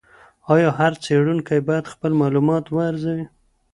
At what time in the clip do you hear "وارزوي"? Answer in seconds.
2.69-3.25